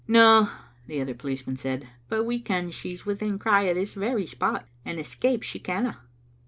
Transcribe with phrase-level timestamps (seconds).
[0.07, 0.49] "No,"
[0.87, 4.99] the other policeman said, "but we ken she's within cry o* this very spot, and
[4.99, 5.99] escape she canna."